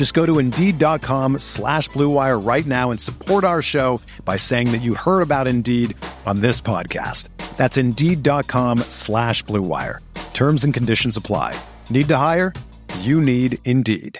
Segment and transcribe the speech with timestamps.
[0.00, 4.80] Just go to Indeed.com slash BlueWire right now and support our show by saying that
[4.80, 7.28] you heard about Indeed on this podcast.
[7.58, 9.98] That's Indeed.com slash BlueWire.
[10.32, 11.54] Terms and conditions apply.
[11.90, 12.54] Need to hire?
[13.00, 14.18] You need Indeed.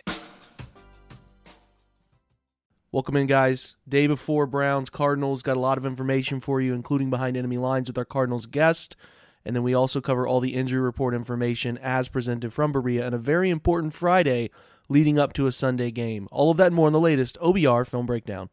[2.93, 3.79] Welcome in, guys.
[3.89, 5.41] Day before Browns Cardinals.
[5.41, 8.99] Got a lot of information for you, including behind enemy lines with our Cardinals guest.
[9.47, 13.15] And then we also cover all the injury report information as presented from Berea on
[13.15, 14.51] a very important Friday
[14.91, 16.29] leading up to a Sunday game.
[16.31, 18.51] All of that and more in the latest OBR Film Breakdown.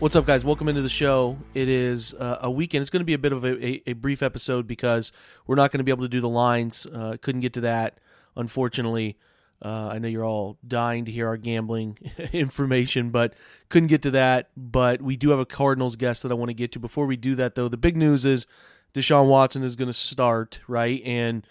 [0.00, 0.46] What's up, guys?
[0.46, 1.36] Welcome into the show.
[1.52, 2.80] It is uh, a weekend.
[2.80, 5.12] It's going to be a bit of a, a, a, brief episode because
[5.46, 6.86] we're not going to be able to do the lines.
[6.86, 7.98] Uh, couldn't get to that,
[8.34, 9.18] unfortunately.
[9.62, 11.98] Uh, I know you're all dying to hear our gambling
[12.32, 13.34] information, but
[13.68, 14.48] couldn't get to that.
[14.56, 16.78] But we do have a Cardinals guest that I want to get to.
[16.78, 18.46] Before we do that, though, the big news is
[18.94, 21.02] Deshaun Watson is going to start, right?
[21.04, 21.46] And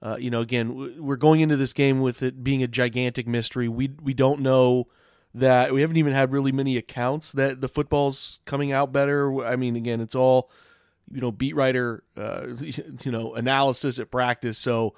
[0.00, 3.68] uh, you know, again, we're going into this game with it being a gigantic mystery.
[3.68, 4.88] We we don't know
[5.34, 9.44] that we haven't even had really many accounts that the football's coming out better.
[9.44, 10.50] I mean, again, it's all
[11.12, 14.58] you know, beat writer, uh, you know, analysis at practice.
[14.58, 14.94] So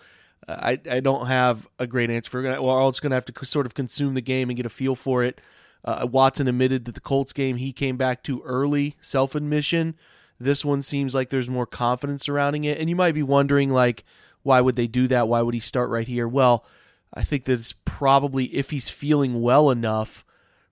[0.46, 2.62] uh, I I don't have a great answer for it.
[2.62, 4.94] We're all just gonna have to sort of consume the game and get a feel
[4.94, 5.40] for it.
[5.84, 9.94] Uh, Watson admitted that the Colts game he came back too early, self admission.
[10.38, 14.04] This one seems like there's more confidence surrounding it, and you might be wondering like,
[14.42, 15.28] why would they do that?
[15.28, 16.28] Why would he start right here?
[16.28, 16.64] Well
[17.14, 20.24] I think that it's probably if he's feeling well enough,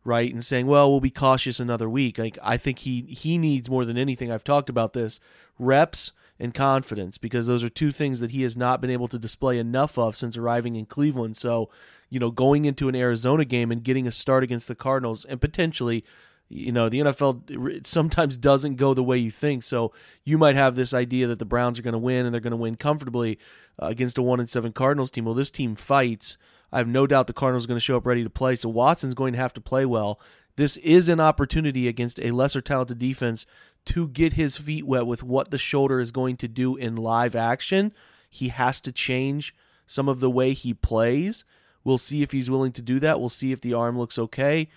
[0.05, 3.69] right, and saying, "Well, we'll be cautious another week." Like I think he he needs
[3.69, 4.33] more than anything.
[4.33, 5.21] I've talked about this
[5.59, 9.19] reps and confidence because those are two things that he has not been able to
[9.19, 11.37] display enough of since arriving in Cleveland.
[11.37, 11.69] So,
[12.09, 15.39] you know, going into an Arizona game and getting a start against the Cardinals and
[15.39, 16.03] potentially
[16.51, 19.63] you know the NFL sometimes doesn't go the way you think.
[19.63, 19.93] So
[20.25, 22.51] you might have this idea that the Browns are going to win and they're going
[22.51, 23.39] to win comfortably
[23.81, 25.25] uh, against a one and seven Cardinals team.
[25.25, 26.37] Well, this team fights.
[26.73, 28.57] I have no doubt the Cardinals are going to show up ready to play.
[28.57, 30.21] So Watson's going to have to play well.
[30.57, 33.47] This is an opportunity against a lesser talented defense
[33.87, 37.35] to get his feet wet with what the shoulder is going to do in live
[37.35, 37.93] action.
[38.29, 39.55] He has to change
[39.87, 41.45] some of the way he plays.
[41.83, 43.21] We'll see if he's willing to do that.
[43.21, 44.69] We'll see if the arm looks okay.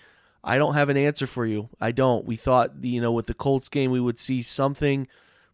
[0.44, 1.70] I don't have an answer for you.
[1.80, 2.26] I don't.
[2.26, 5.08] We thought, you know, with the Colts game, we would see something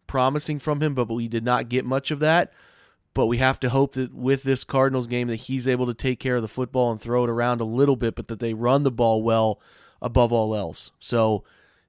[0.05, 2.51] promising from him, but we did not get much of that.
[3.13, 6.19] But we have to hope that with this Cardinals game that he's able to take
[6.19, 8.83] care of the football and throw it around a little bit, but that they run
[8.83, 9.61] the ball well
[10.01, 10.91] above all else.
[10.99, 11.43] So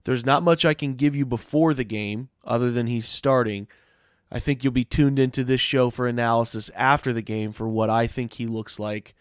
[0.05, 3.67] there's not much I can give you before the game other than he's starting.
[4.31, 7.91] I think you'll be tuned into this show for analysis after the game for what
[7.91, 9.15] I think he looks like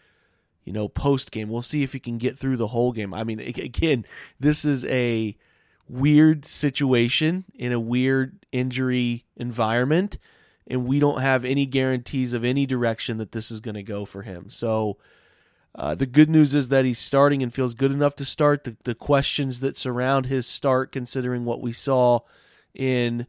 [0.64, 1.48] you know, post game.
[1.48, 3.12] We'll see if he can get through the whole game.
[3.12, 4.04] I mean, again,
[4.38, 5.36] this is a
[5.88, 10.18] weird situation in a weird injury environment,
[10.66, 14.04] and we don't have any guarantees of any direction that this is going to go
[14.04, 14.48] for him.
[14.48, 14.98] So,
[15.74, 18.64] uh, the good news is that he's starting and feels good enough to start.
[18.64, 22.20] The, the questions that surround his start, considering what we saw
[22.74, 23.26] in,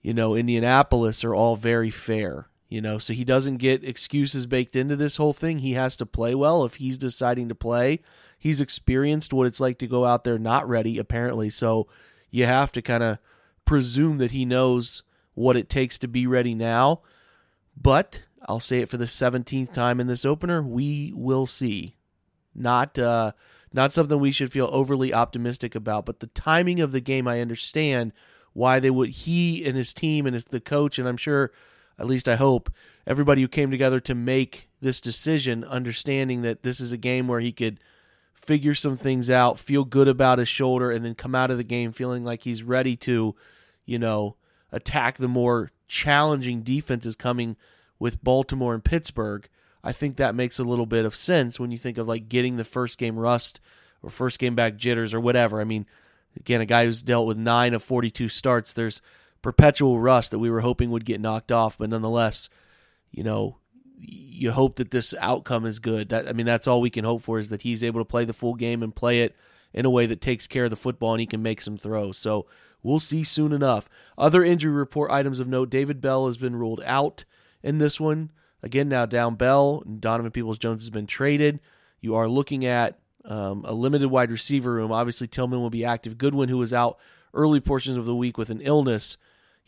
[0.00, 2.46] you know, Indianapolis, are all very fair.
[2.68, 5.60] You know, so he doesn't get excuses baked into this whole thing.
[5.60, 8.00] He has to play well if he's deciding to play.
[8.38, 11.48] He's experienced what it's like to go out there not ready, apparently.
[11.48, 11.86] So
[12.30, 13.18] you have to kind of
[13.64, 15.04] presume that he knows
[15.34, 17.02] what it takes to be ready now.
[17.80, 21.96] But I'll say it for the 17th time in this opener, we will see.
[22.54, 23.32] Not uh
[23.72, 27.40] not something we should feel overly optimistic about, but the timing of the game I
[27.40, 28.12] understand
[28.54, 31.52] why they would he and his team and his the coach and I'm sure
[31.98, 32.70] at least I hope,
[33.06, 37.40] everybody who came together to make this decision, understanding that this is a game where
[37.40, 37.80] he could
[38.34, 41.64] figure some things out, feel good about his shoulder, and then come out of the
[41.64, 43.34] game feeling like he's ready to,
[43.84, 44.36] you know,
[44.70, 47.56] attack the more challenging defenses coming
[47.98, 49.48] with Baltimore and Pittsburgh.
[49.82, 52.56] I think that makes a little bit of sense when you think of like getting
[52.56, 53.60] the first game rust
[54.02, 55.60] or first game back jitters or whatever.
[55.60, 55.86] I mean,
[56.36, 59.00] again, a guy who's dealt with nine of 42 starts, there's
[59.42, 62.48] perpetual rust that we were hoping would get knocked off, but nonetheless,
[63.10, 63.58] you know,
[63.98, 66.10] you hope that this outcome is good.
[66.10, 68.24] That I mean, that's all we can hope for is that he's able to play
[68.24, 69.34] the full game and play it
[69.72, 72.18] in a way that takes care of the football and he can make some throws.
[72.18, 72.46] So
[72.82, 73.88] we'll see soon enough.
[74.18, 77.24] Other injury report items of note: David Bell has been ruled out
[77.62, 78.30] in this one.
[78.62, 81.60] Again, now down Bell and Donovan Peoples Jones has been traded.
[82.00, 84.92] You are looking at um, a limited wide receiver room.
[84.92, 86.18] Obviously, Tillman will be active.
[86.18, 86.98] Goodwin, who was out
[87.34, 89.16] early portions of the week with an illness,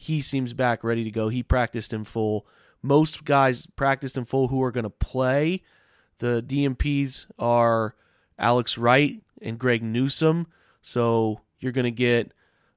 [0.01, 1.29] he seems back ready to go.
[1.29, 2.47] He practiced in full.
[2.83, 5.65] Most guys practiced in full who are going to play.
[6.19, 7.97] The DNPs are
[8.39, 10.47] Alex Wright and Greg Newsom.
[10.83, 12.31] So you're going to get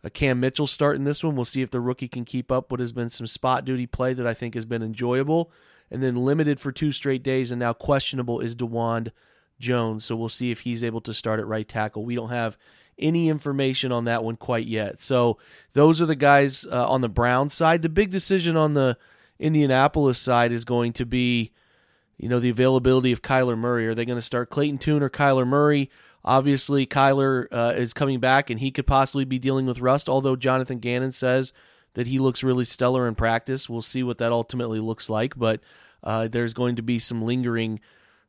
[0.03, 1.35] a Cam Mitchell start in this one.
[1.35, 4.15] We'll see if the rookie can keep up what has been some spot duty play
[4.15, 5.51] that I think has been enjoyable.
[5.91, 9.11] And then limited for two straight days and now questionable is Dawand
[9.59, 10.05] Jones.
[10.05, 12.03] So we'll see if he's able to start at right tackle.
[12.03, 12.57] We don't have
[12.99, 15.01] any information on that one quite yet.
[15.01, 15.37] So
[15.73, 17.81] those are the guys uh, on the Brown side.
[17.81, 18.97] The big decision on the
[19.39, 21.51] Indianapolis side is going to be,
[22.17, 23.87] you know, the availability of Kyler Murray.
[23.87, 25.89] Are they going to start Clayton Tune or Kyler Murray?
[26.23, 30.35] Obviously, Kyler uh, is coming back and he could possibly be dealing with rust, although
[30.35, 31.51] Jonathan Gannon says
[31.95, 33.67] that he looks really stellar in practice.
[33.67, 35.61] We'll see what that ultimately looks like, but
[36.03, 37.79] uh, there's going to be some lingering,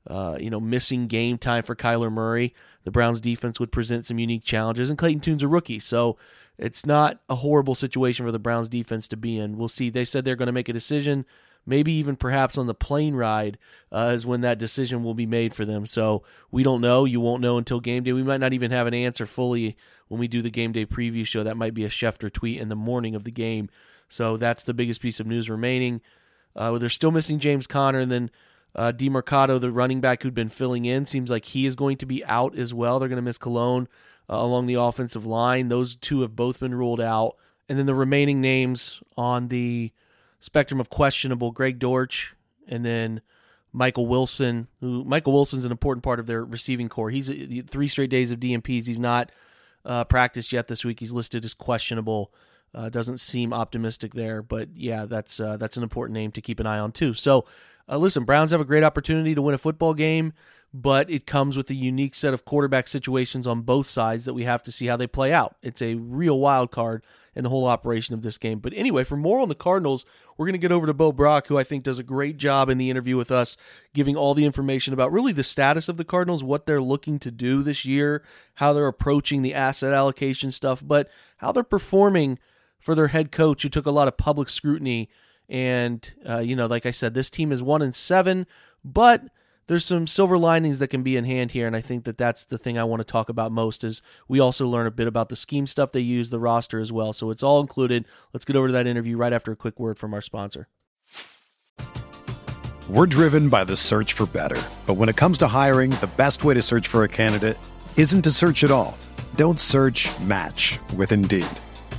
[0.06, 2.54] uh, you know, missing game time for Kyler Murray.
[2.84, 6.18] The Browns defense would present some unique challenges, and Clayton Tune's a rookie, so
[6.58, 9.56] it's not a horrible situation for the Browns defense to be in.
[9.56, 9.90] We'll see.
[9.90, 11.24] They said they're going to make a decision
[11.66, 13.58] maybe even perhaps on the plane ride
[13.92, 15.86] uh, is when that decision will be made for them.
[15.86, 17.04] So we don't know.
[17.04, 18.12] You won't know until game day.
[18.12, 19.76] We might not even have an answer fully
[20.08, 21.42] when we do the game day preview show.
[21.42, 23.68] That might be a Schefter tweet in the morning of the game.
[24.08, 26.00] So that's the biggest piece of news remaining.
[26.54, 28.30] Uh, they're still missing James Conner, and then
[28.74, 32.06] uh, Demercado, the running back who'd been filling in, seems like he is going to
[32.06, 32.98] be out as well.
[32.98, 33.88] They're going to miss Cologne
[34.30, 35.68] uh, along the offensive line.
[35.68, 37.36] Those two have both been ruled out.
[37.68, 39.92] And then the remaining names on the
[40.40, 42.34] spectrum of questionable Greg Dortch
[42.66, 43.20] and then
[43.72, 47.10] Michael Wilson, who Michael Wilson's an important part of their receiving corps.
[47.10, 48.86] He's uh, three straight days of DNPs.
[48.86, 49.30] He's not
[49.84, 51.00] uh, practiced yet this week.
[51.00, 52.32] He's listed as questionable.
[52.74, 56.58] Uh, doesn't seem optimistic there, but yeah, that's uh, that's an important name to keep
[56.58, 57.12] an eye on too.
[57.12, 57.44] So,
[57.88, 60.32] uh, listen, Browns have a great opportunity to win a football game,
[60.72, 64.44] but it comes with a unique set of quarterback situations on both sides that we
[64.44, 65.56] have to see how they play out.
[65.62, 67.02] It's a real wild card
[67.34, 68.58] in the whole operation of this game.
[68.58, 70.04] But anyway, for more on the Cardinals,
[70.36, 72.68] we're going to get over to Bo Brack, who I think does a great job
[72.68, 73.56] in the interview with us,
[73.94, 77.30] giving all the information about really the status of the Cardinals, what they're looking to
[77.30, 78.22] do this year,
[78.54, 82.38] how they're approaching the asset allocation stuff, but how they're performing
[82.82, 85.08] for their head coach, who took a lot of public scrutiny.
[85.48, 88.46] And, uh, you know, like I said, this team is one in seven,
[88.84, 89.22] but
[89.68, 91.66] there's some silver linings that can be in hand here.
[91.66, 94.40] And i think that that's the thing i want to talk about most is we
[94.40, 97.12] also learn a bit about the scheme stuff they use the roster as well.
[97.12, 98.06] So it's all included.
[98.32, 100.68] Let's get over to that interview right after a quick word from our sponsor.
[102.90, 104.60] We're driven by the search for better.
[104.86, 107.56] But when it comes to hiring the best way to search for a candidate
[107.96, 108.98] isn't to search at all.
[109.36, 111.46] Don't search match with indeed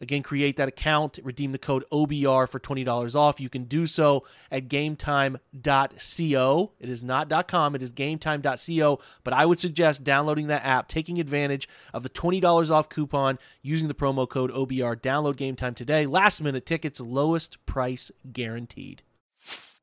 [0.00, 3.40] Again, create that account, redeem the code OBR for $20 off.
[3.40, 6.72] You can do so at gametime.co.
[6.78, 11.18] It is not .com, it is gametime.co, but I would suggest downloading that app, taking
[11.18, 15.00] advantage of the $20 off coupon using the promo code OBR.
[15.00, 16.06] Download GameTime today.
[16.06, 19.02] Last minute tickets, lowest price guaranteed.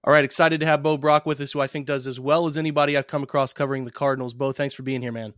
[0.04, 2.46] All right, excited to have Bo Brack with us, who I think does as well
[2.46, 4.34] as anybody I've come across covering the Cardinals.
[4.34, 5.34] Bo, thanks for being here, man.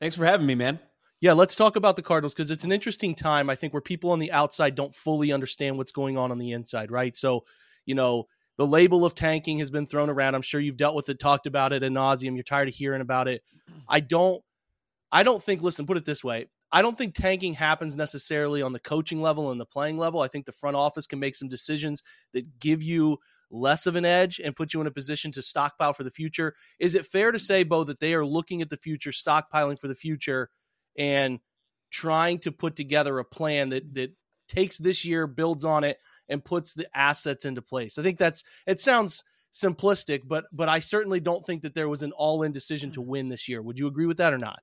[0.00, 0.80] Thanks for having me, man.
[1.20, 4.10] Yeah, let's talk about the Cardinals because it's an interesting time, I think, where people
[4.10, 7.14] on the outside don't fully understand what's going on on the inside, right?
[7.14, 7.44] So,
[7.84, 10.34] you know, the label of tanking has been thrown around.
[10.34, 12.34] I'm sure you've dealt with it, talked about it ad nauseum.
[12.34, 13.42] You're tired of hearing about it.
[13.70, 13.80] Mm-hmm.
[13.88, 14.42] I don't,
[15.12, 15.60] I don't think.
[15.62, 19.50] Listen, put it this way: I don't think tanking happens necessarily on the coaching level
[19.50, 20.20] and the playing level.
[20.20, 23.18] I think the front office can make some decisions that give you
[23.50, 26.54] less of an edge and put you in a position to stockpile for the future.
[26.78, 29.88] Is it fair to say, Bo, that they are looking at the future, stockpiling for
[29.88, 30.48] the future?
[31.00, 31.40] And
[31.90, 34.12] trying to put together a plan that that
[34.48, 37.98] takes this year, builds on it, and puts the assets into place.
[37.98, 42.02] I think that's it sounds simplistic, but but I certainly don't think that there was
[42.02, 43.10] an all-in decision to mm-hmm.
[43.10, 43.62] win this year.
[43.62, 44.60] Would you agree with that or not?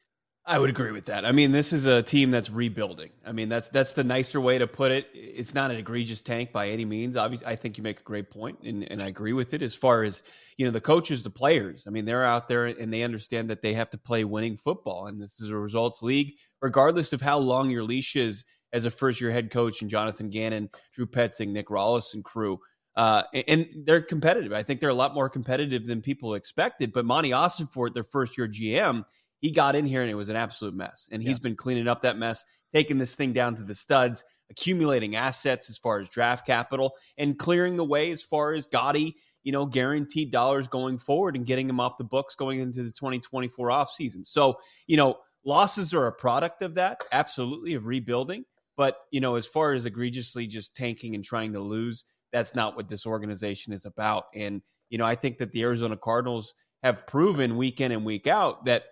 [0.50, 1.26] I would agree with that.
[1.26, 3.10] I mean, this is a team that's rebuilding.
[3.26, 5.10] I mean, that's that's the nicer way to put it.
[5.14, 7.18] It's not an egregious tank by any means.
[7.18, 9.62] Obviously, I think you make a great point, and, and I agree with it.
[9.62, 10.24] As far as
[10.56, 11.84] you know, the coaches, the players.
[11.86, 15.08] I mean, they're out there and they understand that they have to play winning football,
[15.08, 16.36] and this is a results league.
[16.62, 20.30] Regardless of how long your leash is as a first year head coach, and Jonathan
[20.30, 22.62] Gannon, Drew Petzing, Nick Rallis, and crew.
[22.96, 24.54] Uh, and they're competitive.
[24.54, 26.94] I think they're a lot more competitive than people expected.
[26.94, 29.04] But Monti Austin Ossenfort, their first year GM,
[29.40, 31.08] he got in here and it was an absolute mess.
[31.12, 31.44] And he's yeah.
[31.44, 35.78] been cleaning up that mess, taking this thing down to the studs, accumulating assets as
[35.78, 39.14] far as draft capital, and clearing the way as far as Gotti,
[39.44, 42.92] you know, guaranteed dollars going forward and getting him off the books going into the
[42.92, 44.26] 2024 offseason.
[44.26, 48.46] So, you know, losses are a product of that, absolutely, of rebuilding.
[48.76, 52.76] But, you know, as far as egregiously just tanking and trying to lose, that's not
[52.76, 54.26] what this organization is about.
[54.36, 56.54] And, you know, I think that the Arizona Cardinals
[56.84, 58.84] have proven week in and week out that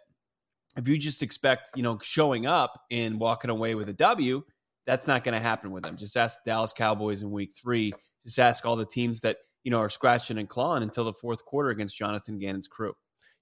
[0.78, 4.44] if you just expect, you know, showing up and walking away with a W,
[4.86, 5.98] that's not going to happen with them.
[5.98, 7.94] Just ask the Dallas Cowboys in week three.
[8.26, 11.44] Just ask all the teams that, you know, are scratching and clawing until the fourth
[11.46, 12.94] quarter against Jonathan Gannon's crew.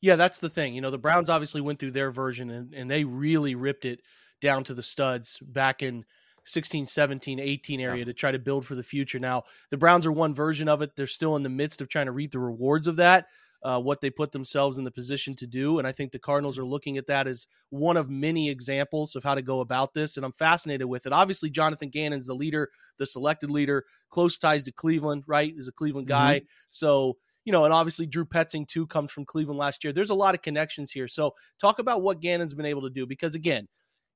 [0.02, 0.76] Yeah, that's the thing.
[0.76, 4.02] You know, the Browns obviously went through their version and, and they really ripped it
[4.42, 6.06] down to the studs back in
[6.46, 8.06] 16, 17, 18 area yeah.
[8.06, 9.20] to try to build for the future.
[9.20, 10.96] Now, the Browns are one version of it.
[10.96, 13.28] They're still in the midst of trying to reap the rewards of that
[13.64, 15.80] uh, what they put themselves in the position to do.
[15.80, 19.24] And I think the Cardinals are looking at that as one of many examples of
[19.24, 20.18] how to go about this.
[20.18, 21.14] And I'm fascinated with it.
[21.14, 25.54] Obviously, Jonathan Gannon's the leader, the selected leader, close ties to Cleveland, right?
[25.58, 26.40] Is a Cleveland guy.
[26.40, 26.46] Mm-hmm.
[26.70, 29.94] So, you know, and obviously Drew Petzing too comes from Cleveland last year.
[29.94, 31.08] There's a lot of connections here.
[31.08, 33.68] So talk about what Gannon's been able to do because again,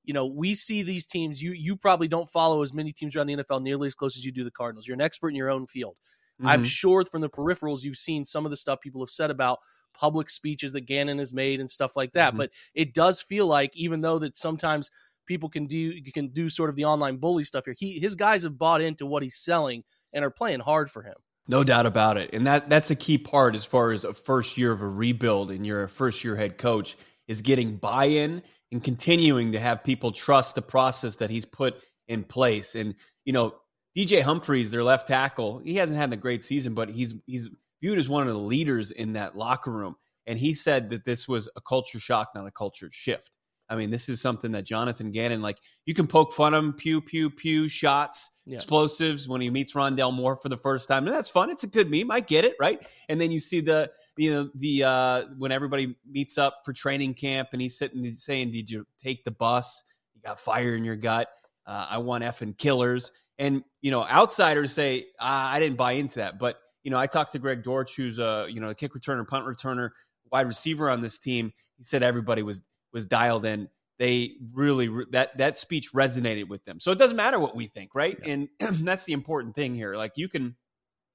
[0.03, 1.41] you know, we see these teams.
[1.41, 4.25] You you probably don't follow as many teams around the NFL nearly as close as
[4.25, 4.87] you do the Cardinals.
[4.87, 5.97] You're an expert in your own field.
[6.39, 6.47] Mm-hmm.
[6.47, 9.59] I'm sure from the peripherals you've seen some of the stuff people have said about
[9.93, 12.29] public speeches that Gannon has made and stuff like that.
[12.29, 12.37] Mm-hmm.
[12.37, 14.91] But it does feel like even though that sometimes
[15.27, 17.75] people can do can do sort of the online bully stuff here.
[17.77, 21.15] He his guys have bought into what he's selling and are playing hard for him.
[21.49, 22.33] No doubt about it.
[22.33, 25.51] And that that's a key part as far as a first year of a rebuild
[25.51, 28.41] and you're a first year head coach is getting buy-in
[28.71, 32.73] and continuing to have people trust the process that he's put in place.
[32.73, 33.55] And you know,
[33.97, 37.49] DJ Humphries, their left tackle, he hasn't had a great season, but he's he's
[37.81, 39.95] viewed as one of the leaders in that locker room.
[40.27, 43.37] And he said that this was a culture shock, not a culture shift.
[43.69, 46.73] I mean, this is something that Jonathan Gannon, like, you can poke fun of him,
[46.73, 48.55] pew, pew, pew, shots, yeah.
[48.55, 51.05] explosives when he meets Rondale Moore for the first time.
[51.05, 51.49] And that's fun.
[51.49, 52.09] It's a good meme.
[52.09, 52.79] I get it, right?
[53.09, 57.15] And then you see the, you know, the, uh, when everybody meets up for training
[57.15, 59.83] camp and he's sitting saying, Did you take the bus?
[60.15, 61.27] You got fire in your gut.
[61.65, 63.11] Uh, I want effing killers.
[63.39, 66.39] And, you know, outsiders say, ah, I didn't buy into that.
[66.39, 69.27] But, you know, I talked to Greg Dortch, who's a, you know, a kick returner,
[69.27, 69.91] punt returner,
[70.31, 71.53] wide receiver on this team.
[71.77, 72.61] He said everybody was
[72.93, 73.69] was dialed in.
[73.99, 76.79] They really that that speech resonated with them.
[76.79, 78.17] So it doesn't matter what we think, right?
[78.23, 78.33] Yeah.
[78.33, 78.49] And
[78.87, 79.95] that's the important thing here.
[79.95, 80.55] Like you can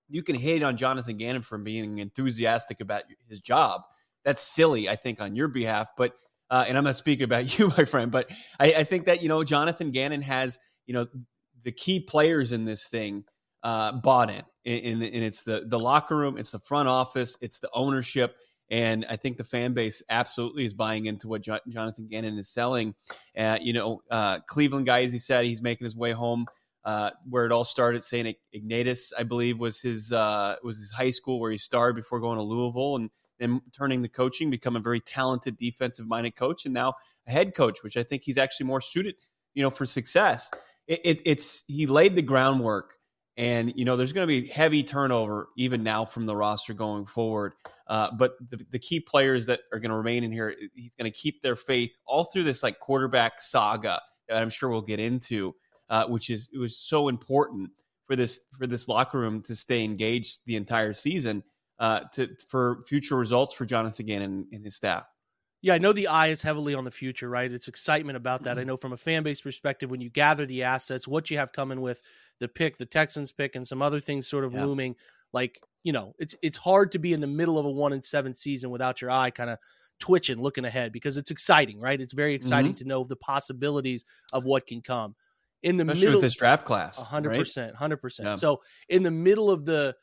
[0.09, 3.83] you can hate on Jonathan Gannon for being enthusiastic about his job.
[4.25, 5.91] That's silly, I think, on your behalf.
[5.97, 6.15] But
[6.51, 9.29] uh, and I'm not speaking about you, my friend, but I, I think that you
[9.29, 11.07] know Jonathan Gannon has you know
[11.65, 13.25] the key players in this thing
[13.63, 14.43] uh, bought in.
[14.65, 18.37] And, and it's the the locker room, it's the front office, it's the ownership,
[18.71, 22.49] and I think the fan base absolutely is buying into what jo- Jonathan Gannon is
[22.49, 22.95] selling.
[23.37, 26.47] Uh, you know, uh, Cleveland guy, as he said, he's making his way home.
[26.85, 28.37] Uh, where it all started, St.
[28.53, 32.39] Ignatius, I believe, was his uh, was his high school where he started before going
[32.39, 36.75] to Louisville, and then turning the coaching, become a very talented defensive minded coach, and
[36.75, 36.95] now
[37.27, 39.15] a head coach, which I think he's actually more suited,
[39.55, 40.51] you know, for success.
[40.87, 42.97] It, it, it's he laid the groundwork
[43.37, 47.07] and, you know, there's going to be heavy turnover even now from the roster going
[47.07, 47.55] forward.
[47.87, 51.11] Uh, but the, the, key players that are going to remain in here, he's going
[51.11, 55.01] to keep their faith all through this like quarterback saga that I'm sure we'll get
[55.01, 55.55] into,
[55.89, 57.71] uh, which is it was so important
[58.07, 61.43] for this for this locker room to stay engaged the entire season
[61.79, 65.05] uh, to for future results for Jonathan Gannon and, and his staff.
[65.63, 67.51] Yeah, I know the eye is heavily on the future, right?
[67.51, 68.59] It's excitement about that.
[68.59, 68.69] I mm-hmm.
[68.69, 71.81] know from a fan base perspective, when you gather the assets, what you have coming
[71.81, 72.03] with
[72.41, 74.65] the pick, the Texans pick, and some other things sort of yeah.
[74.65, 74.97] looming,
[75.33, 78.05] like you know, it's it's hard to be in the middle of a one and
[78.05, 79.59] seven season without your eye kind of
[80.01, 82.01] twitching, looking ahead, because it's exciting, right?
[82.01, 82.79] It's very exciting mm-hmm.
[82.79, 85.15] to know the possibilities of what can come
[85.63, 87.07] in the Especially middle of this draft class.
[87.07, 88.39] hundred percent, hundred percent.
[88.39, 89.95] So in the middle of the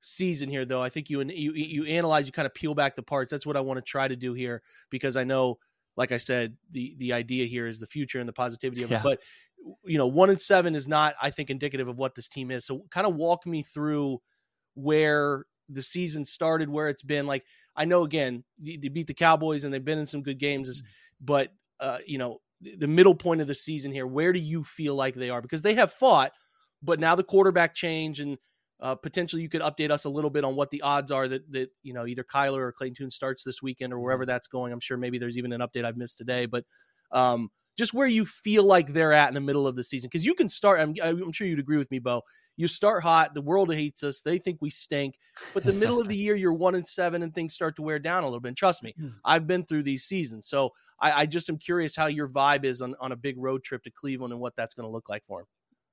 [0.00, 0.82] season here, though.
[0.82, 3.30] I think you you you analyze, you kind of peel back the parts.
[3.30, 5.58] That's what I want to try to do here because I know,
[5.96, 8.98] like I said, the the idea here is the future and the positivity of yeah.
[8.98, 9.02] it.
[9.02, 9.20] But
[9.84, 12.64] you know, one and seven is not, I think, indicative of what this team is.
[12.66, 14.20] So, kind of walk me through
[14.74, 17.26] where the season started, where it's been.
[17.26, 17.44] Like
[17.76, 21.24] I know, again, they beat the Cowboys and they've been in some good games, mm-hmm.
[21.24, 24.94] but uh, you know, the middle point of the season here, where do you feel
[24.94, 25.40] like they are?
[25.40, 26.32] Because they have fought,
[26.82, 28.38] but now the quarterback change and
[28.80, 31.50] uh, potentially, you could update us a little bit on what the odds are that
[31.52, 34.30] that you know either Kyler or Clayton Tune starts this weekend or wherever mm-hmm.
[34.30, 34.72] that's going.
[34.72, 36.64] I'm sure maybe there's even an update I've missed today, but
[37.10, 40.24] um, just where you feel like they're at in the middle of the season because
[40.24, 40.80] you can start.
[40.80, 42.22] I'm, I'm sure you'd agree with me, Bo.
[42.56, 45.16] You start hot, the world hates us, they think we stink,
[45.54, 48.00] but the middle of the year you're one and seven and things start to wear
[48.00, 48.48] down a little bit.
[48.48, 49.10] And trust me, hmm.
[49.24, 52.82] I've been through these seasons, so I, I just am curious how your vibe is
[52.82, 55.24] on on a big road trip to Cleveland and what that's going to look like
[55.26, 55.46] for him.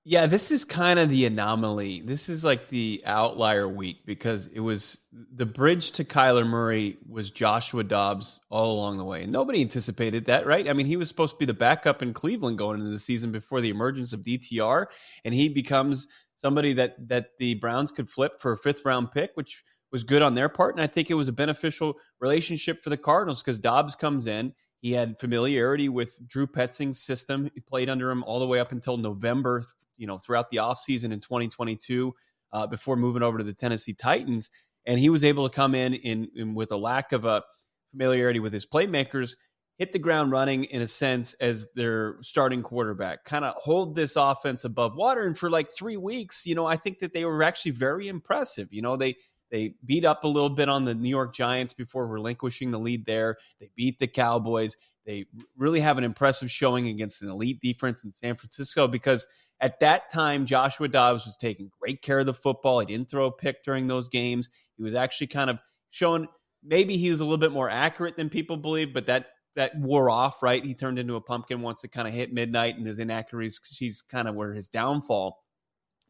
[0.07, 2.01] Yeah, this is kind of the anomaly.
[2.01, 7.31] This is like the outlier week because it was the bridge to Kyler Murray was
[7.31, 9.25] Joshua Dobbs all along the way.
[9.25, 10.69] nobody anticipated that, right?
[10.69, 13.31] I mean, he was supposed to be the backup in Cleveland going into the season
[13.31, 14.85] before the emergence of DTR,
[15.23, 19.31] and he becomes somebody that that the Browns could flip for a fifth round pick,
[19.33, 20.75] which was good on their part.
[20.75, 24.53] And I think it was a beneficial relationship for the Cardinals because Dobbs comes in
[24.85, 27.49] he had familiarity with Drew Petzing's system.
[27.55, 29.63] He played under him all the way up until November,
[29.97, 32.13] you know, throughout the offseason in 2022
[32.53, 34.51] uh, before moving over to the Tennessee Titans.
[34.85, 37.41] And he was able to come in, in, in with a lack of a
[37.89, 39.37] familiarity with his playmakers,
[39.79, 44.15] hit the ground running in a sense as their starting quarterback, kind of hold this
[44.15, 45.23] offense above water.
[45.23, 48.71] And for like three weeks, you know, I think that they were actually very impressive.
[48.71, 49.15] You know, they
[49.51, 53.05] they beat up a little bit on the New York Giants before relinquishing the lead
[53.05, 53.37] there.
[53.59, 54.77] They beat the Cowboys.
[55.05, 59.27] They really have an impressive showing against an elite defense in San Francisco because
[59.61, 62.79] at that time, Joshua Dobbs was taking great care of the football.
[62.79, 64.49] He didn't throw a pick during those games.
[64.75, 65.59] He was actually kind of
[65.91, 66.27] showing
[66.63, 70.09] maybe he was a little bit more accurate than people believe, but that that wore
[70.09, 70.65] off, right?
[70.65, 74.01] He turned into a pumpkin once it kind of hit midnight, and his inaccuracies she's
[74.01, 75.39] kind of where his downfall.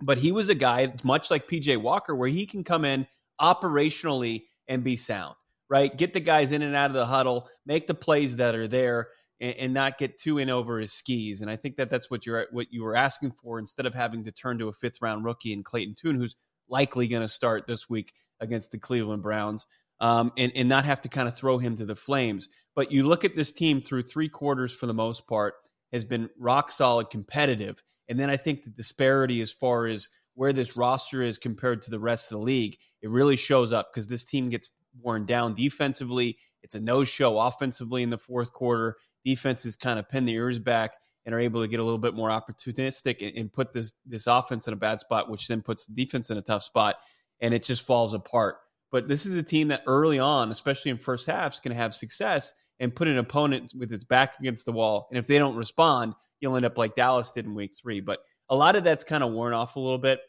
[0.02, 3.08] But he was a guy, much like PJ Walker, where he can come in
[3.40, 5.36] operationally and be sound,
[5.70, 5.96] right?
[5.96, 9.10] Get the guys in and out of the huddle, make the plays that are there.
[9.40, 11.42] and, and, not get too in over his skis.
[11.42, 14.24] And I think that that's what you're what you were asking for instead of having
[14.24, 16.36] to turn to a fifth round rookie in Clayton Tune, who's
[16.70, 19.66] likely going to start this week against the Cleveland Browns,
[20.00, 22.48] um, and and not have to kind of throw him to the flames.
[22.76, 25.56] But you look at this team through three quarters for the most part
[25.92, 30.54] has been rock solid, competitive, and then I think the disparity as far as where
[30.54, 34.08] this roster is compared to the rest of the league, it really shows up because
[34.08, 34.72] this team gets
[35.02, 36.38] worn down defensively.
[36.62, 40.60] It's a no show offensively in the fourth quarter defenses kind of pin the ears
[40.60, 40.96] back
[41.26, 44.28] and are able to get a little bit more opportunistic and, and, put this this
[44.28, 46.96] offense in a bad spot, which then puts the defense in a tough spot,
[47.42, 48.58] and it just falls apart.
[48.92, 52.54] But this is a team that early on, especially in first halves, can have success
[52.80, 55.08] and put an opponent with its back against the wall.
[55.10, 58.02] And if they don't respond, you'll end up like Dallas did in week three.
[58.02, 60.20] But a lot of that's kind of worn off a little bit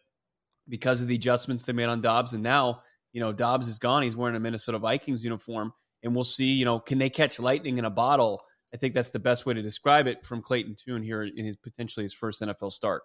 [0.69, 2.33] because of the adjustments they made on Dobbs.
[2.33, 4.03] And now, you know, Dobbs is gone.
[4.03, 5.73] He's wearing a Minnesota Vikings uniform.
[6.03, 8.43] And we'll see, you know, can they catch lightning in a bottle
[8.75, 11.57] I think that's the best way to describe it from Clayton Tune here in his
[11.57, 13.03] potentially his first NFL start.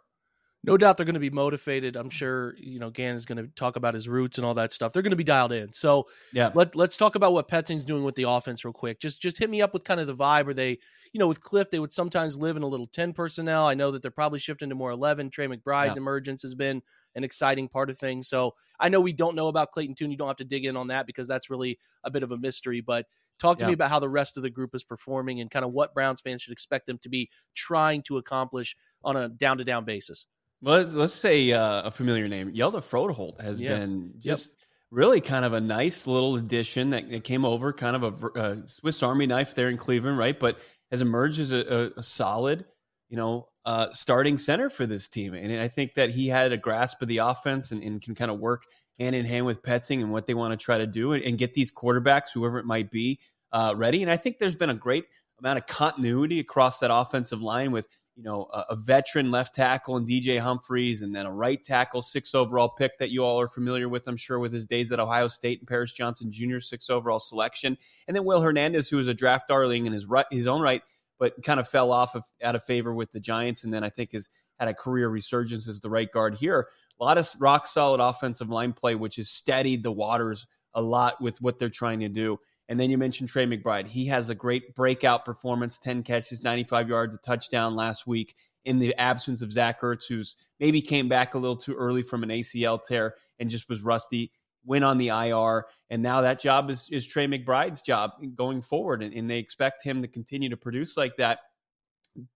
[0.63, 1.95] No doubt they're going to be motivated.
[1.95, 4.71] I'm sure you know Gann is going to talk about his roots and all that
[4.71, 4.93] stuff.
[4.93, 5.73] They're going to be dialed in.
[5.73, 8.99] So yeah, let let's talk about what Petzing's doing with the offense real quick.
[8.99, 10.47] Just just hit me up with kind of the vibe.
[10.47, 10.77] Are they
[11.13, 13.65] you know with Kliff they would sometimes live in a little ten personnel.
[13.65, 15.29] I know that they're probably shifting to more eleven.
[15.29, 16.01] Trey McBride's yeah.
[16.01, 16.81] emergence has been
[17.15, 18.27] an exciting part of things.
[18.27, 20.11] So I know we don't know about Clayton Tune.
[20.11, 22.37] You don't have to dig in on that because that's really a bit of a
[22.37, 22.81] mystery.
[22.81, 23.05] But
[23.41, 23.69] Talk to yeah.
[23.69, 26.21] me about how the rest of the group is performing and kind of what Browns
[26.21, 30.27] fans should expect them to be trying to accomplish on a down to down basis.
[30.61, 32.53] Well, let's, let's say uh, a familiar name.
[32.53, 33.77] Hjalte Froholdt has yeah.
[33.77, 34.57] been just yep.
[34.91, 38.69] really kind of a nice little addition that, that came over, kind of a, a,
[38.69, 40.39] Swiss Army knife there in Cleveland, right?
[40.39, 40.59] But
[40.91, 42.65] has emerged as a, a solid,
[43.09, 45.33] you know, uh, starting center for this team.
[45.33, 48.29] And I think that he had a grasp of the offense and, and can kind
[48.29, 48.65] of work
[48.99, 51.37] hand in hand with Petzing and what they want to try to do and, and
[51.37, 53.19] get these quarterbacks, whoever it might be,
[53.51, 54.01] uh, ready.
[54.01, 55.05] And I think there's been a great
[55.39, 59.97] amount of continuity across that offensive line with you know a, a, veteran left tackle
[59.97, 63.47] and DJ Humphries, and then a right tackle, six overall pick that you all are
[63.47, 66.59] familiar with, I'm sure, with his days at Ohio State and Paris Johnson Jr.
[66.59, 70.25] six overall selection, and then Will Hernandez, who was a draft darling in his right,
[70.31, 70.81] his own right,
[71.19, 73.89] but kind of fell off of, out of favor with the Giants, and then I
[73.89, 76.67] think has had a career resurgence as the right guard here.
[76.99, 81.19] A lot of rock solid offensive line play, which has steadied the waters a lot
[81.21, 82.39] with what they're trying to do.
[82.71, 83.85] And then you mentioned Trey McBride.
[83.85, 88.79] He has a great breakout performance 10 catches, 95 yards, a touchdown last week in
[88.79, 92.29] the absence of Zach Ertz, who's maybe came back a little too early from an
[92.29, 94.31] ACL tear and just was rusty.
[94.63, 99.03] Went on the IR, and now that job is, is Trey McBride's job going forward.
[99.03, 101.39] And, and they expect him to continue to produce like that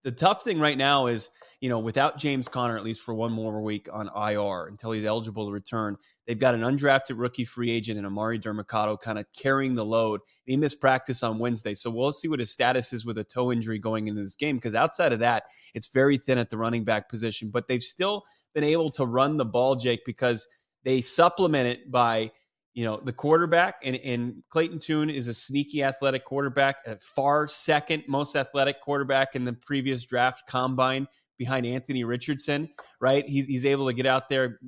[0.03, 3.31] the tough thing right now is, you know, without James Conner, at least for one
[3.31, 7.71] more week on IR until he's eligible to return, they've got an undrafted rookie free
[7.71, 10.21] agent and Emari Demercado kind of carrying the load.
[10.45, 11.73] He missed practice on Wednesday.
[11.73, 14.55] So we'll see what his status is with a toe injury going into this game.
[14.55, 17.49] Because outside of that, it's very thin at the running back position.
[17.49, 20.47] But they've still been able to run the ball, Jake, because
[20.83, 22.31] they supplement it by–
[22.75, 27.47] you know, the quarterback and, and Clayton Tune is a sneaky athletic quarterback, a far
[27.47, 31.07] second most athletic quarterback in the previous draft combine
[31.38, 33.27] behind Anthony Richardson, right?
[33.27, 34.59] He's, he's able to get out there,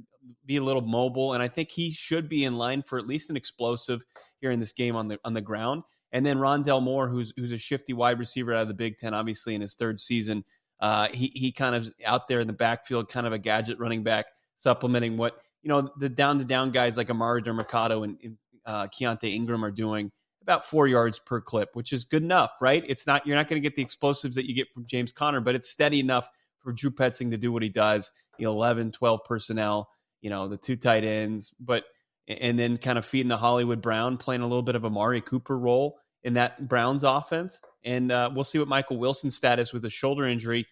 [0.45, 3.29] be a little mobile, and I think he should be in line for at least
[3.29, 4.03] an explosive
[4.39, 5.83] here in this game on the on the ground.
[6.13, 9.13] And then Rondale Moore, who's who's a shifty wide receiver out of the Big Ten,
[9.13, 10.45] obviously in his third season.
[10.79, 14.03] Uh, he he kind of out there in the backfield, kind of a gadget running
[14.03, 18.37] back, supplementing what you know, the down to down guys like Emari Demercado and, and
[18.65, 22.83] uh, Keaontay Ingram are doing about four yards per clip, which is good enough, right?
[22.87, 25.41] It's not, you're not going to get the explosives that you get from James Conner,
[25.41, 28.91] but it's steady enough for Drew Petzing to do what he does, The know, 11,
[28.91, 29.89] 12 personnel,
[30.21, 31.83] you know, the two tight ends, but,
[32.27, 35.19] and then kind of feeding the Hollywood Brown, playing a little bit of a Mari
[35.21, 37.61] Cooper role in that Browns offense.
[37.83, 40.65] And uh, we'll see what Michael Wilson's status with a shoulder injury,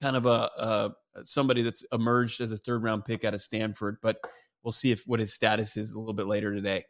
[0.00, 0.90] kind of a, a
[1.24, 4.18] somebody that's emerged as a third round pick out of Stanford, but
[4.62, 6.84] we'll see if what his status is a little bit later today.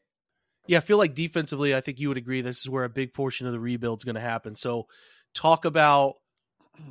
[0.66, 3.14] Yeah, I feel like defensively, I think you would agree this is where a big
[3.14, 4.56] portion of the rebuild is going to happen.
[4.56, 4.86] So,
[5.34, 6.14] talk about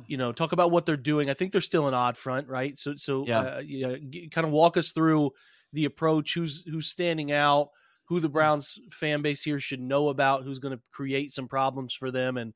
[0.06, 1.30] you know talk about what they're doing.
[1.30, 2.76] I think they're still an odd front, right?
[2.78, 3.96] So, so yeah, uh, yeah
[4.30, 5.30] kind of walk us through
[5.72, 6.34] the approach.
[6.34, 7.68] Who's who's standing out?
[8.06, 10.44] Who the Browns fan base here should know about?
[10.44, 12.36] Who's going to create some problems for them?
[12.36, 12.54] And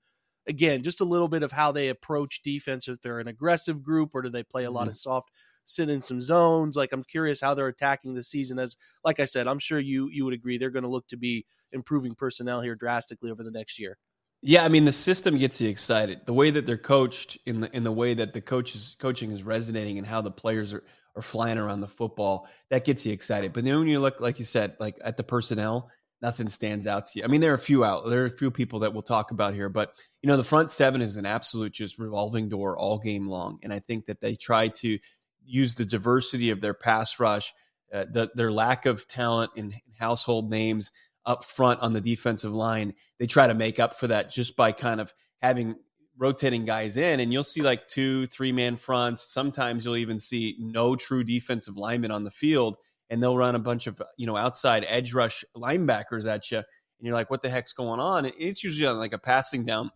[0.50, 2.88] again, just a little bit of how they approach defense.
[2.88, 4.90] If they're an aggressive group or do they play a lot mm-hmm.
[4.90, 5.30] of soft,
[5.64, 6.76] sit in some zones?
[6.76, 8.58] Like I'm curious how they're attacking the season.
[8.58, 11.16] As like I said, I'm sure you you would agree they're going to look to
[11.16, 13.96] be improving personnel here drastically over the next year.
[14.42, 16.26] Yeah, I mean the system gets you excited.
[16.26, 19.42] The way that they're coached, in the in the way that the coaches coaching is
[19.42, 20.82] resonating, and how the players are
[21.16, 23.52] are flying around the football, that gets you excited.
[23.52, 25.90] But then when you look, like you said, like at the personnel,
[26.22, 27.24] nothing stands out to you.
[27.24, 29.30] I mean, there are a few out, there are a few people that we'll talk
[29.30, 32.98] about here, but you know, the front seven is an absolute just revolving door all
[32.98, 34.98] game long, and I think that they try to
[35.44, 37.52] use the diversity of their pass rush,
[37.92, 40.92] uh, the, their lack of talent in household names
[41.26, 42.94] up front on the defensive line.
[43.18, 45.76] They try to make up for that just by kind of having
[46.18, 49.32] rotating guys in, and you'll see like two, three man fronts.
[49.32, 52.76] Sometimes you'll even see no true defensive lineman on the field,
[53.08, 56.66] and they'll run a bunch of you know outside edge rush linebackers at you, and
[57.00, 58.30] you're like, what the heck's going on?
[58.38, 59.90] It's usually on like a passing down,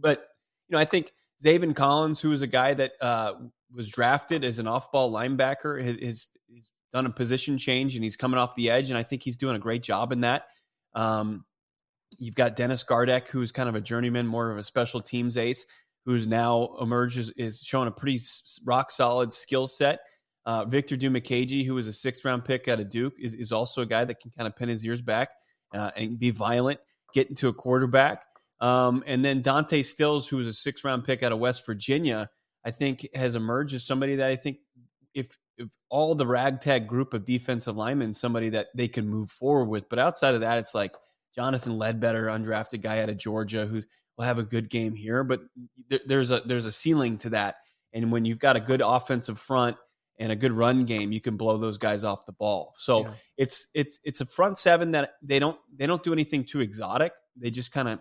[0.00, 0.28] but
[0.68, 1.12] you know I think
[1.44, 3.34] Zaven Collins, who is a guy that uh,
[3.74, 6.26] was drafted as an off-ball linebacker, has, has,
[6.92, 9.54] done a position change and he's coming off the edge, and I think he's doing
[9.54, 10.48] a great job in that.
[10.92, 11.44] Um,
[12.18, 15.64] You've got Dennis Gardeck, who's kind of a journeyman, more of a special teams ace,
[16.04, 18.20] who's now emerges is showing a pretty
[18.64, 20.00] rock solid skill set.
[20.44, 23.82] Uh, Victor Dimukeje, who was a sixth round pick out of Duke, is, is also
[23.82, 25.30] a guy that can kind of pin his ears back
[25.72, 26.80] uh, and be violent,
[27.14, 28.24] get into a quarterback.
[28.60, 32.30] Um, and then Dante Stills, who was a six round pick out of West Virginia,
[32.64, 34.58] I think has emerged as somebody that I think
[35.14, 39.66] if if all the ragtag group of defensive linemen, somebody that they can move forward
[39.66, 39.88] with.
[39.88, 40.94] But outside of that, it's like
[41.34, 43.82] Jonathan Ledbetter, undrafted guy out of Georgia, who
[44.16, 45.24] will have a good game here.
[45.24, 45.40] But
[46.06, 47.56] there's a there's a ceiling to that,
[47.92, 49.76] and when you've got a good offensive front
[50.18, 52.74] and a good run game, you can blow those guys off the ball.
[52.76, 53.12] So yeah.
[53.38, 57.12] it's it's it's a front seven that they don't they don't do anything too exotic.
[57.36, 58.00] They just kind of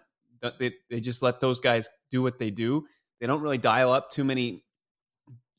[0.59, 2.85] they they just let those guys do what they do.
[3.19, 4.63] They don't really dial up too many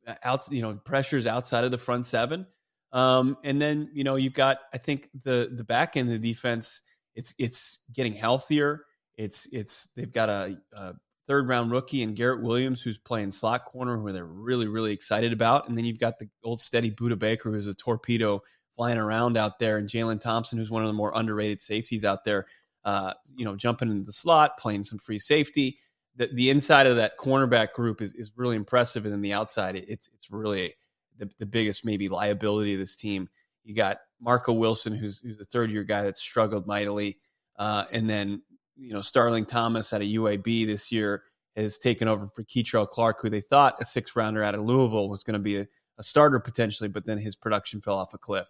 [0.06, 2.46] uh, out you know pressures outside of the front seven.
[2.92, 6.32] Um, and then you know you've got I think the the back end of the
[6.32, 6.82] defense
[7.14, 8.84] it's it's getting healthier.
[9.16, 10.94] It's it's they've got a, a
[11.26, 15.32] third round rookie and Garrett Williams who's playing slot corner who they're really really excited
[15.32, 18.42] about, and then you've got the old steady Budda Baker who's a torpedo
[18.76, 22.24] flying around out there, and Jalen Thompson who's one of the more underrated safeties out
[22.24, 22.46] there.
[22.84, 25.78] Uh, you know, jumping into the slot, playing some free safety.
[26.16, 29.76] The, the inside of that cornerback group is, is really impressive, and then the outside,
[29.76, 30.74] it's it's really
[31.18, 33.28] the, the biggest maybe liability of this team.
[33.64, 37.18] You got Marco Wilson, who's who's a third year guy that struggled mightily,
[37.56, 38.42] uh, and then
[38.76, 41.22] you know Starling Thomas out of UAB this year
[41.56, 45.08] has taken over for Kei'Trel Clark, who they thought a six rounder out of Louisville
[45.08, 45.66] was going to be a,
[45.98, 48.48] a starter potentially, but then his production fell off a cliff.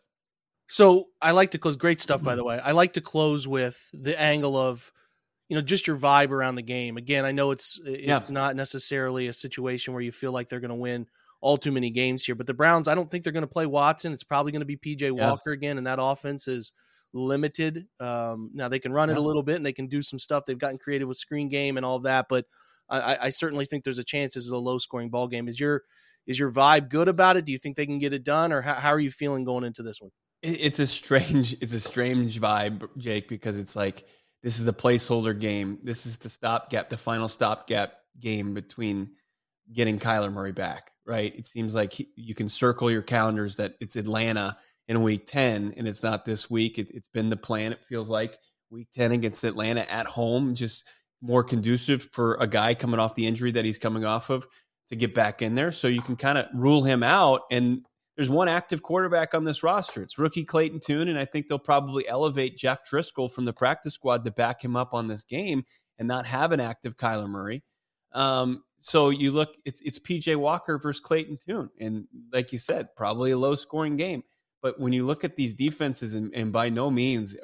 [0.70, 1.74] So I like to close.
[1.74, 2.60] Great stuff, by the way.
[2.60, 4.92] I like to close with the angle of,
[5.48, 6.96] you know, just your vibe around the game.
[6.96, 8.20] Again, I know it's it's yeah.
[8.32, 11.06] not necessarily a situation where you feel like they're going to win
[11.40, 12.36] all too many games here.
[12.36, 14.12] But the Browns, I don't think they're going to play Watson.
[14.12, 15.54] It's probably going to be PJ Walker yeah.
[15.54, 16.72] again, and that offense is
[17.12, 17.88] limited.
[17.98, 19.16] Um, now they can run yeah.
[19.16, 20.44] it a little bit and they can do some stuff.
[20.46, 22.44] They've gotten creative with screen game and all of that, but
[22.88, 25.48] I, I certainly think there's a chance this is a low scoring ball game.
[25.48, 25.82] Is your
[26.26, 27.44] is your vibe good about it?
[27.44, 29.64] Do you think they can get it done, or how, how are you feeling going
[29.64, 30.10] into this one?
[30.42, 34.06] It's a strange, it's a strange vibe, Jake, because it's like
[34.42, 35.78] this is the placeholder game.
[35.82, 39.10] This is the stopgap, the final stopgap game between
[39.72, 41.34] getting Kyler Murray back right?
[41.36, 45.74] It seems like he, you can circle your calendars that it's Atlanta in week 10
[45.76, 46.78] and it's not this week.
[46.78, 48.38] It, it's been the plan, it feels like
[48.70, 50.88] week 10 against Atlanta at home, just
[51.20, 54.46] more conducive for a guy coming off the injury that he's coming off of
[54.88, 55.72] to get back in there.
[55.72, 57.42] So you can kind of rule him out.
[57.50, 57.84] And
[58.20, 60.02] there's one active quarterback on this roster.
[60.02, 61.08] It's rookie Clayton Tune.
[61.08, 64.76] And I think they'll probably elevate Jeff Driskel from the practice squad to back him
[64.76, 65.64] up on this game
[65.98, 67.64] and not have an active Kyler Murray.
[68.12, 72.88] Um, so you look, it's it's PJ Walker versus Clayton Tune, and like you said,
[72.94, 74.22] probably a low scoring game.
[74.60, 77.38] But when you look at these defenses, and, and by no means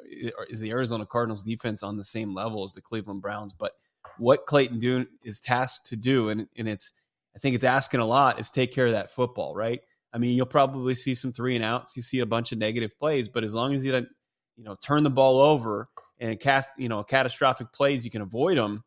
[0.47, 3.71] is the Arizona Cardinals defense on the same level as the Cleveland Browns, but
[4.19, 6.91] what Clayton Tune is tasked to do, and and it's
[7.35, 9.79] I think it's asking a lot, is take care of that football, right?
[10.13, 12.97] I mean, you'll probably see some three and outs, you see a bunch of negative
[12.97, 14.07] plays, but as long as you don't,
[14.55, 15.89] you know, turn the ball over
[16.19, 18.83] and cast, you know, catastrophic plays, you can avoid them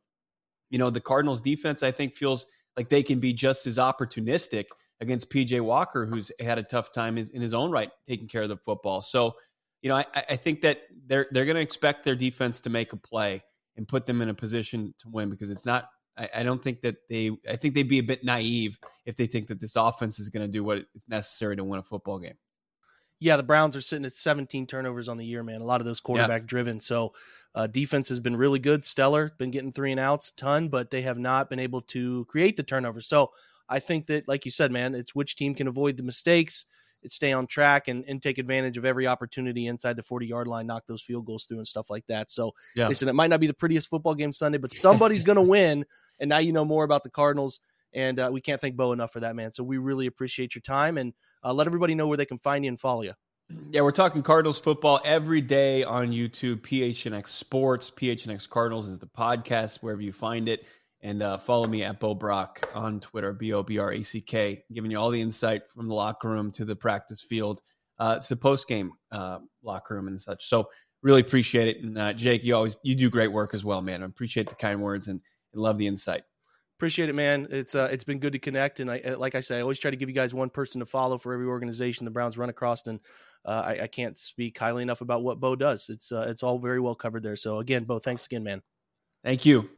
[0.71, 4.67] you know, the Cardinals defense, I think, feels like they can be just as opportunistic
[5.01, 8.49] against PJ Walker, who's had a tough time in his own right taking care of
[8.49, 9.03] the football.
[9.03, 9.35] So,
[9.83, 12.93] you know, I, I think that they're they're going to expect their defense to make
[12.93, 13.43] a play
[13.77, 15.89] and put them in a position to win because it's not.
[16.21, 17.31] I, I don't think that they.
[17.49, 20.47] I think they'd be a bit naive if they think that this offense is going
[20.47, 22.37] to do what it's necessary to win a football game.
[23.19, 25.61] Yeah, the Browns are sitting at 17 turnovers on the year, man.
[25.61, 26.47] A lot of those quarterback yeah.
[26.47, 26.81] driven.
[26.81, 27.13] So
[27.55, 30.91] uh, defense has been really good, stellar, been getting three and outs a ton, but
[30.91, 33.07] they have not been able to create the turnovers.
[33.07, 33.33] So
[33.69, 36.65] I think that, like you said, man, it's which team can avoid the mistakes,
[37.07, 40.67] stay on track and, and take advantage of every opportunity inside the 40 yard line,
[40.67, 42.31] knock those field goals through and stuff like that.
[42.31, 42.89] So yeah.
[42.89, 45.85] listen, it might not be the prettiest football game Sunday, but somebody's going to win.
[46.19, 47.61] And now you know more about the Cardinals.
[47.93, 49.51] And uh, we can't thank Bo enough for that, man.
[49.53, 51.13] So we really appreciate your time and
[51.45, 53.15] uh, let everybody know where they can find you and follow you.
[53.73, 56.61] Yeah, we're talking Cardinals football every day on YouTube.
[56.61, 60.67] PHNX Sports, PHNX Cardinals is the podcast wherever you find it.
[61.03, 64.21] And uh, follow me at Bo Brack on Twitter, B O B R A C
[64.21, 67.61] K, giving you all the insight from the locker room to the practice field
[67.99, 70.47] uh, to the post game uh, locker room and such.
[70.47, 70.69] So
[71.03, 71.83] really appreciate it.
[71.83, 74.03] And uh, Jake, you always you do great work as well, man.
[74.03, 75.21] I appreciate the kind words and,
[75.53, 76.23] and love the insight.
[76.79, 77.47] Appreciate it, man.
[77.51, 79.79] It's uh, it's been good to connect, and I uh, like I say, I always
[79.79, 82.49] try to give you guys one person to follow for every organization the Browns run
[82.49, 83.01] across, and
[83.45, 85.91] uh, I, I, can't speak highly enough about what Bo does.
[85.91, 87.37] It's uh, it's all very well covered there.
[87.37, 88.63] So again, Bo, thanks again, man.
[89.23, 89.69] Thank you.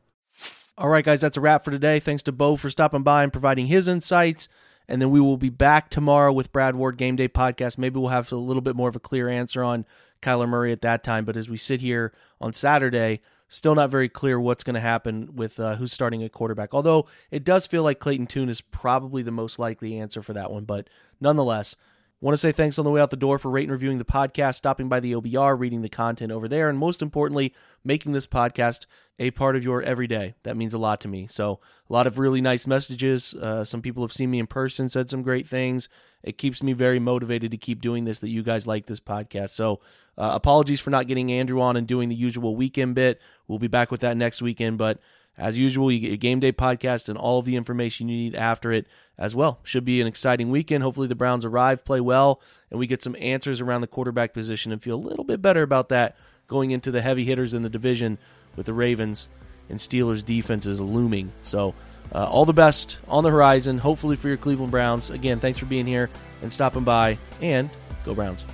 [0.79, 2.01] All right, guys, that's a wrap for today.
[2.01, 4.49] Thanks to Bo for stopping by and providing his insights.
[4.89, 7.77] And then we will be back tomorrow with Brad Ward Game Day Podcast.
[7.77, 9.85] Maybe we'll have a little bit more of a clear answer on
[10.23, 11.27] Kyler Murray at that time.
[11.27, 15.37] But as we sit here on Saturday, still not very clear what's going to happen
[15.37, 16.73] with uh, who's starting at quarterback.
[16.73, 20.51] Although it does feel like Clayton Tune is probably the most likely answer for that
[20.51, 20.65] one.
[20.65, 20.89] But
[21.21, 21.77] nonetheless,
[22.23, 24.05] Want to say thanks on the way out the door for rating and reviewing the
[24.05, 28.29] podcast, stopping by the OBR, reading the content over there, and most importantly, making this
[28.29, 28.87] podcast
[29.19, 30.35] a part of your everyday.
[30.43, 31.27] That means a lot to me.
[31.29, 33.35] So, a lot of really nice messages.
[33.35, 35.89] Uh, some people have seen me in person, said some great things.
[36.23, 39.51] It keeps me very motivated to keep doing this, that you guys like this podcast.
[39.51, 39.81] So,
[40.17, 43.21] uh, apologies for not getting Andrew on and doing the usual weekend bit.
[43.47, 44.99] We'll be back with that next weekend, but
[45.39, 48.35] as usual, you get a game day podcast and all of the information you need
[48.35, 49.61] after it as well.
[49.63, 50.83] Should be an exciting weekend.
[50.83, 54.73] Hopefully, the Browns arrive, play well, and we get some answers around the quarterback position
[54.73, 56.17] and feel a little bit better about that
[56.49, 58.19] going into the heavy hitters in the division
[58.57, 59.29] with the Ravens
[59.69, 61.33] and Steelers defenses looming.
[61.43, 61.75] So,
[62.15, 65.11] uh, all the best on the horizon, hopefully, for your Cleveland Browns.
[65.11, 66.11] Again, thanks for being here
[66.43, 67.71] and stopping by, and
[68.05, 68.45] go Browns.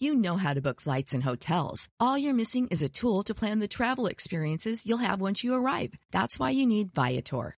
[0.00, 1.88] You know how to book flights and hotels.
[1.98, 5.54] All you're missing is a tool to plan the travel experiences you'll have once you
[5.54, 5.92] arrive.
[6.12, 7.57] That's why you need Viator.